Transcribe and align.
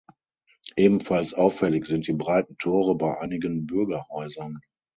Ebenfalls 0.77 1.35
auffällig 1.35 1.85
sind 1.85 2.07
die 2.07 2.13
breiten 2.13 2.57
Tore 2.57 2.95
bei 2.95 3.19
einigen 3.19 3.67
Bürgerhäusern. 3.67 4.59